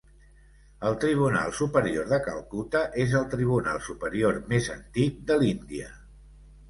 [0.87, 5.93] El Tribunal Superior de Calcuta és el tribunal superior més antic de l'Índia.